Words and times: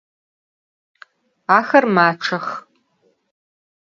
Axer 1.57 1.85
maççex. 1.95 2.45